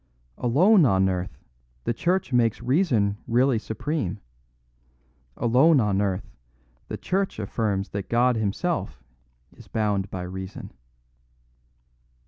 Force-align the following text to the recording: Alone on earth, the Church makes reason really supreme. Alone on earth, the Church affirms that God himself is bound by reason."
Alone 0.39 0.83
on 0.83 1.07
earth, 1.07 1.37
the 1.83 1.93
Church 1.93 2.33
makes 2.33 2.59
reason 2.63 3.19
really 3.27 3.59
supreme. 3.59 4.19
Alone 5.37 5.79
on 5.79 6.01
earth, 6.01 6.31
the 6.87 6.97
Church 6.97 7.37
affirms 7.37 7.89
that 7.89 8.09
God 8.09 8.35
himself 8.35 9.03
is 9.55 9.67
bound 9.67 10.09
by 10.09 10.23
reason." 10.23 10.71